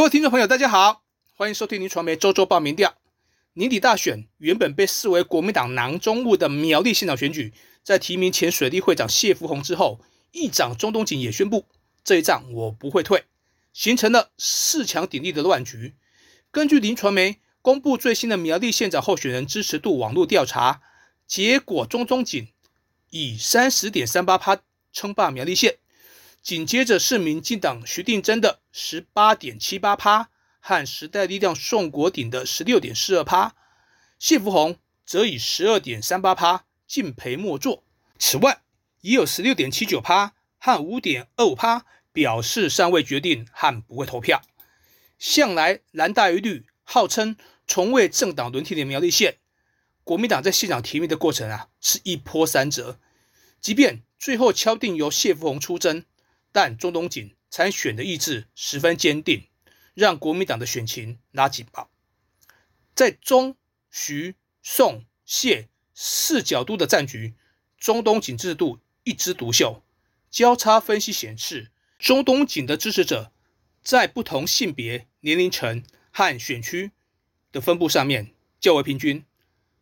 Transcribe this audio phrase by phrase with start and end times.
[0.00, 1.02] 各位听众朋友，大家好，
[1.36, 2.96] 欢迎收听林传媒周周报民调。
[3.52, 10.00] 年底大选原本被视为国民党囊中物的苗栗县长选举，在提名前水利会长谢福洪之后，
[10.32, 11.66] 议长中东锦也宣布
[12.02, 13.24] 这一仗我不会退，
[13.74, 15.94] 形成了四强鼎立的乱局。
[16.50, 20.80] 根据林传媒公布最新的苗栗县长候选人支持度网络调查
[21.26, 22.48] 结果，中东锦
[23.10, 24.62] 以三十点三八趴
[24.94, 25.79] 称霸苗栗县。
[26.42, 33.54] 紧接着是民进党徐定真的十八点七八趴，和时代力量宋国鼎的十六点四二趴，
[34.18, 37.84] 谢福洪则以十二点三八趴敬陪末座。
[38.18, 38.62] 此外，
[39.02, 44.42] 也有十六点七九趴和五点二五趴表示尚未决定和不会投票。
[45.18, 47.36] 向来蓝大于绿，号称
[47.66, 49.36] 从未政党轮替的苗栗县，
[50.04, 52.98] 国民党在县长提名的过程啊，是一波三折。
[53.60, 56.04] 即便最后敲定由谢福洪出征。
[56.52, 59.48] 但中东锦参选的意志十分坚定，
[59.94, 61.90] 让国民党的选情拉警报。
[62.94, 63.56] 在中、
[63.90, 67.34] 徐、宋、谢四角度的战局，
[67.78, 69.82] 中东锦制度一枝独秀。
[70.30, 73.32] 交叉分析显示，中东锦的支持者
[73.82, 76.92] 在不同性别、年龄层和选区
[77.50, 79.24] 的分布上面较为平均，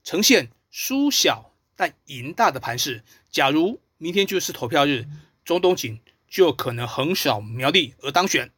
[0.02, 3.02] 呈现输小但赢大的盘势。
[3.30, 5.06] 假如明天就是投票日，
[5.44, 6.00] 中东锦。
[6.28, 8.50] 就可能横扫苗栗而当选。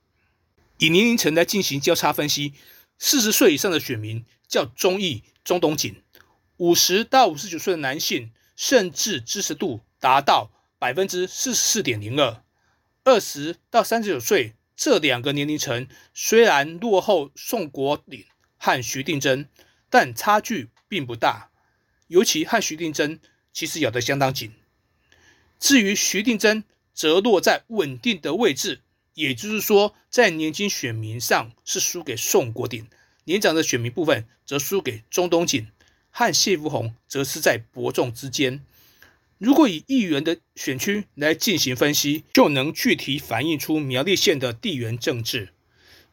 [0.78, 2.54] 以年龄层来进行交叉分析，
[2.98, 6.02] 四十岁以上的选民较中意中东锦，
[6.56, 12.42] 五十到五十九岁的男性甚至支持度达到百分之四十四点零二。
[13.04, 18.24] 二十到三十九岁这两个年龄层虽然落后宋国鼎
[18.56, 19.48] 和徐定珍，
[19.88, 21.50] 但差距并不大，
[22.08, 23.20] 尤其和徐定珍
[23.52, 24.52] 其实咬得相当紧。
[25.58, 28.80] 至于徐定珍，则落在稳定的位置，
[29.14, 32.86] 也就是说，在年轻选民上是输给宋国鼎，
[33.24, 35.68] 年长的选民部分则输给中东锦
[36.10, 38.64] 和谢福洪，则是在伯仲之间。
[39.38, 45.54] 如果以议员的选区来进行分析，就能具体反映出苗栗县的地缘政治。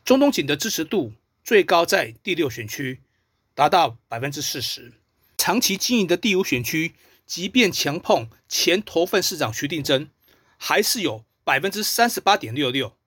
[0.06, 1.12] 中东锦的支持度
[1.44, 3.02] 最高在第六选区，
[3.54, 4.94] 达到百分之四十。
[5.38, 6.94] 长期经营的第五选区，
[7.26, 10.10] 即便强碰前头份市长徐定珍。
[10.58, 12.98] 还是有百分之三十八点六六，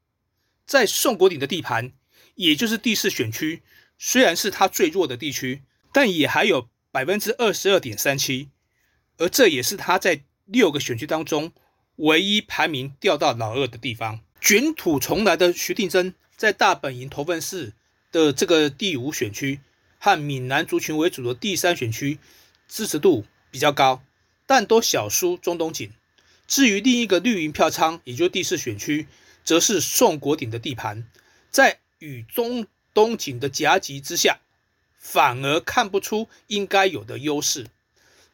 [0.64, 1.92] 在宋国鼎的地盘，
[2.36, 3.62] 也就是第四选区，
[3.98, 5.62] 虽然是他最弱的地区，
[5.92, 8.48] 但也还有百分之二十二点三七，
[9.18, 11.52] 而这也是他在六个选区当中
[11.96, 14.20] 唯一排名掉到老二的地方。
[14.40, 17.74] 卷土重来的徐定珍，在大本营头份市
[18.10, 19.60] 的这个第五选区
[19.98, 22.18] 和闽南族群为主的第三选区，
[22.66, 24.02] 支持度比较高，
[24.46, 25.92] 但都小输中东锦。
[26.50, 29.06] 至于另一个绿营票仓，也就是第四选区，
[29.44, 31.06] 则是宋国鼎的地盘，
[31.48, 34.40] 在与中东锦的夹击之下，
[34.98, 37.68] 反而看不出应该有的优势。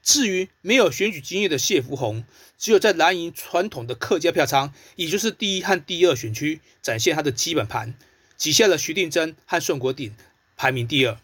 [0.03, 2.25] 至于没有选举经验的谢福洪，
[2.56, 7.93] 只有在蓝营传统的客家票仓，也就是第一和第二选区，展现他的基本盘，
[8.38, 10.15] 挤下了徐定珍和宋国鼎，
[10.56, 11.19] 排名第二。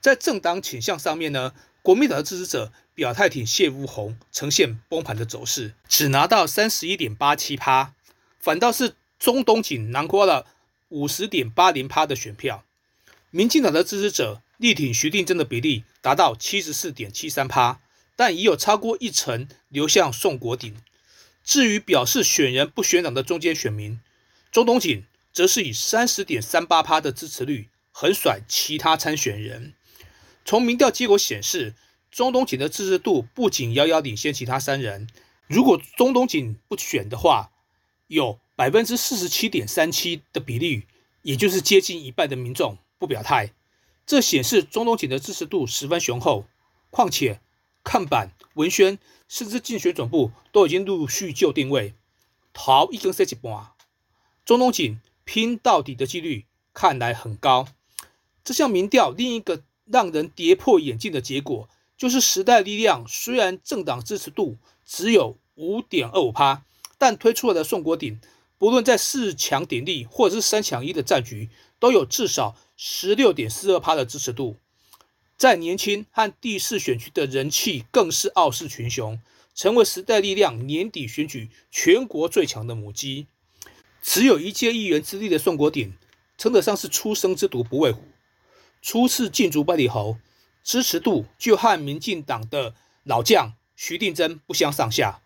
[0.00, 1.52] 在政党倾向上面呢？
[1.82, 7.94] 国民党的支持者表态挺谢福洪，呈现崩盘的走势，只拿到三十一点八七趴，
[8.38, 10.44] 反倒是中东锦囊括了
[10.90, 12.62] 五十点八零趴的选票。
[13.30, 17.80] 民进党的支持者力挺徐定珍的比例达到七十四点七三趴，
[18.16, 20.76] 但已有超过一成流向宋国鼎。
[21.42, 23.98] 至于表示选人不选党的中间选民，
[24.52, 29.72] 中东锦则是以三十点三八趴的支持率横甩其他参选人。
[30.44, 31.72] 从民调结果显示，
[32.10, 35.08] 中东锦的支持度不仅遥遥领先其他三人，
[35.46, 37.50] 如果中东锦不选的话，
[38.08, 40.84] 有百分之四十七点三七的比例，
[41.22, 43.52] 也就是接近一半的民众不表态。
[44.04, 46.46] 这显示中东锦的支持度十分雄厚。
[46.90, 47.40] 况且
[47.84, 48.98] 看板、文宣
[49.28, 51.94] 甚至竞选总部都已经陆续就定位，
[52.52, 53.68] 逃一根 C 一半，
[54.44, 57.68] 中东锦拼到底的几率看来很高。
[58.42, 59.62] 这项民调另一个。
[59.92, 61.68] 让人跌破眼镜的结果，
[62.00, 64.56] 就是时代力量虽然政党支持度
[64.86, 66.64] 只有五点二五趴，
[66.96, 68.18] 但推出来的宋国鼎，
[68.56, 74.56] 不论在四强鼎立或者是三强一的战局，都有至少十六点四二趴的支持度。
[75.36, 79.20] 在年轻和第四选区的人气更是傲视群雄，
[79.54, 83.26] 成为时代力量年底选举全国最强的母鸡。
[84.02, 85.92] 只有一届议员之力的宋国鼎，
[86.38, 88.00] 称得上是初生之犊不畏虎。
[88.80, 90.16] 初次进驻百里侯，
[90.62, 92.74] 支持度就和民进党的
[93.04, 95.20] 老将徐定珍不相上下。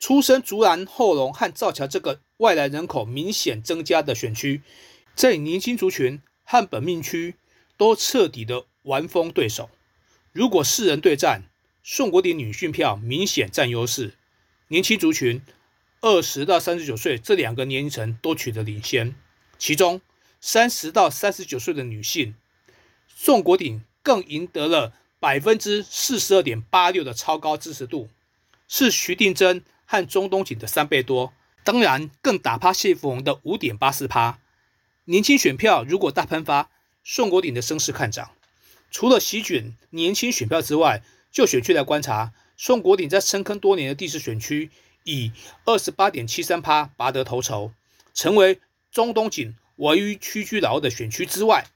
[0.00, 4.62] 出身竹南、后龙和造桥这个外来人口明显增加的选区，
[5.16, 7.34] 在年轻族群和本命区
[7.76, 9.68] 都彻底的玩疯对手。
[10.32, 11.42] 如果四人对战，
[11.82, 14.14] 宋国鼎女性票明显占优势，
[14.68, 15.42] 年轻族群
[16.00, 19.16] 二十到三十九岁这两个年龄层都取得领先，
[19.58, 20.00] 其中
[20.40, 22.36] 三十到三十九岁的女性，
[23.08, 28.08] 宋国鼎更赢得了百分之四十二点八六的超高支持度，
[28.66, 34.38] 是徐定珍和中东锦的三倍多，当然更打趴谢富洪的五点八四趴。
[35.04, 36.70] 年轻选票如果大喷发，
[37.04, 38.30] 宋国鼎的声势看涨。
[38.90, 44.70] 除了席卷年轻选票之外，就选区来观察，宋国鼎在深坑多年的地市选区，
[45.04, 45.32] 以
[45.66, 47.72] 二十八点七三趴拔得头筹，
[48.14, 48.58] 成为
[48.90, 51.66] 中东锦唯一屈居老二的选区之外，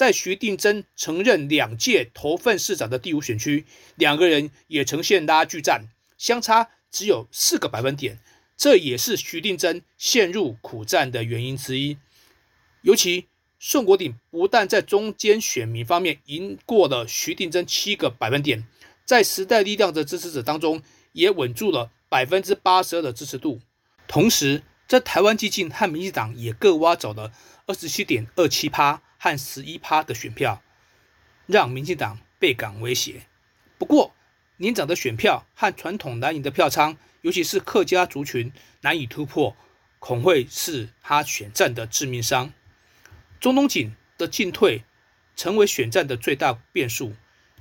[0.00, 3.66] 在徐定珍曾任两届头份市长的第五选区，
[3.96, 8.18] 两个人也呈现拉锯战，相差只有四个百分点，
[8.56, 11.98] 这也是徐定珍陷入苦战的原因之一。
[12.80, 13.26] 尤其
[13.58, 18.66] 宋国鼎不但在中间选民方面赢过了徐定珍七个百分点。
[19.04, 20.82] 在时代力量的支持者当中，
[21.12, 23.60] 也稳住了百分之八十二的支持度。
[24.08, 27.30] 同时，在台湾激进和民进党也各挖走了
[27.66, 30.62] 二十七点二七趴和十一趴的选票，
[31.46, 33.26] 让民进党倍感威胁。
[33.78, 34.14] 不过，
[34.56, 38.50] 年长的选票和传统蓝营的票仓，尤其是客家族群
[38.80, 39.54] 难以突破，
[39.98, 42.52] 恐会是他选战的致命伤。
[43.38, 44.82] 中东锦的进退
[45.36, 47.14] 成为选战的最大变数。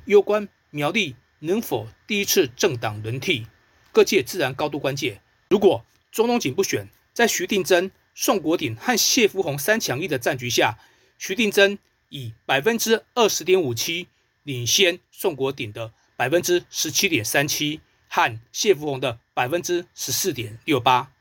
[0.06, 1.16] 攸关苗栗。
[1.42, 3.48] 能否第一次政党轮替，
[3.94, 5.22] 各界自然高度关切。
[5.50, 10.78] 如果中东锦不选，在徐定珍、宋国鼎和谢福洪三强一的战局下，
[11.20, 11.78] 徐定珍
[12.08, 14.08] 以百分之二十点五七
[14.44, 21.12] 领先宋国鼎的百分之十七点三七和谢福洪的百分之十四点六八，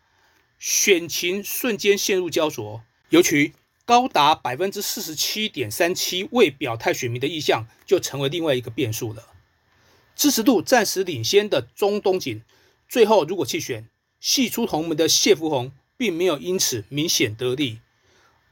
[0.56, 2.84] 选情瞬间陷入焦灼。
[3.08, 3.54] 尤其
[3.84, 9.32] 高达百分之四十七点三七未表态选民的意向，就成为另外一个变数了。
[10.14, 12.42] 支持度暂时领先的中东锦，
[12.88, 13.88] 最后如果弃选，
[14.20, 17.80] 系出同门的谢福洪并没有因此明显得利，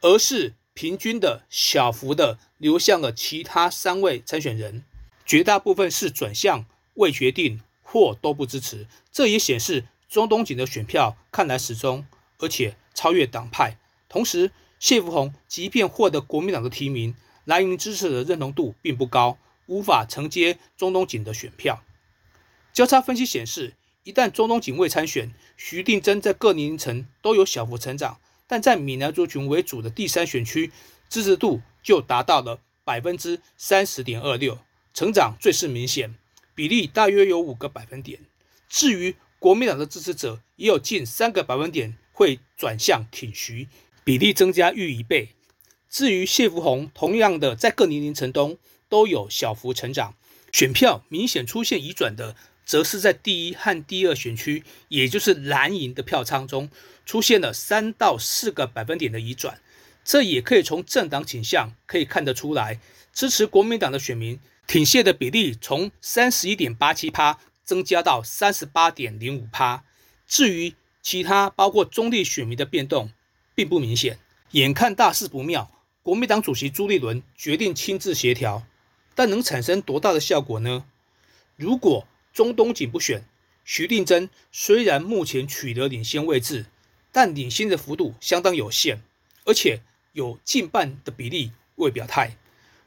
[0.01, 4.85] 而是平均的小幅的流向了其他三位参选人，
[5.25, 8.87] 绝大部分是转向未决定或都不支持。
[9.11, 12.05] 这也显示中东锦的选票看来始终，
[12.41, 13.79] 而且超越党派。
[14.07, 17.15] 同时，谢福洪即便获得国民党的提名，
[17.47, 19.39] 蓝营支持的认同度并不高。
[19.65, 21.83] 无法承接中东锦的选票。
[22.75, 23.73] 交叉分析显示，
[24.05, 30.71] 一旦中东锦未参选，徐定珍在各年龄层都有小幅成长，但在闽南族群为主的第三选区，
[31.09, 34.59] 支持度就达到了百分之三十点二六，
[34.95, 36.15] 成长最是明显，
[36.55, 38.21] 比例大约有五个百分点。
[38.69, 43.69] 至于国民党的支持者，也有近三个百分点会转向挺徐，
[44.05, 45.31] 比例增加逾一倍。
[45.89, 48.59] 至于谢福洪，同样的在各年龄层中。
[48.89, 50.15] 都有小幅成长，
[50.53, 52.37] 选票明显出现移转的，
[52.67, 56.69] 则是在第一和第二选区，也就是蓝营的票仓中，
[57.07, 59.59] 出现了三到四个百分点的移转。
[60.05, 62.79] 这也可以从政党倾向可以看得出来，
[63.13, 69.85] 支持国民党的选民挺谢的比例从三十一点八七趴增加到三十八点零五趴。
[70.27, 73.13] 至于其他包括中立选民的变动，
[73.55, 74.19] 并不明显。
[74.53, 75.71] 眼看大事不妙，
[76.03, 78.65] 国民党主席朱立伦决定亲自协调。
[79.15, 80.85] 但能产生多大的效果呢？
[81.57, 83.25] 如果中东锦不选，
[83.65, 86.67] 徐定珍虽然目前取得领先位置，
[87.11, 89.01] 但领先的幅度相当有限，
[89.47, 89.81] 而且
[90.13, 92.37] 有近半的比例未表态。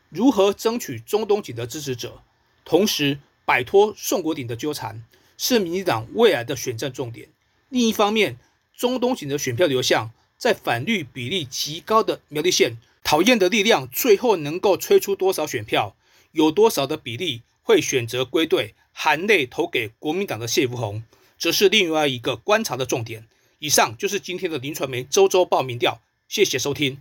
[0.09, 2.21] 如何争取中东锦的支持者，
[2.63, 5.03] 同时摆脱宋国鼎的纠缠，
[5.35, 7.29] 是民进党未来的选战重点。
[7.69, 8.37] 另一方面，
[8.77, 15.95] 中东锦的选票流向在反绿比例极高的苗栗县，讨厌的力量最后能够吹出多少选票？
[16.33, 21.03] 有多少的比例会选择归队，含泪投给国民党的谢福洪，
[21.37, 23.27] 则是另外一个观察的重点。
[23.59, 26.97] 以上就是今天的林传媒周周报民调，谢谢收听。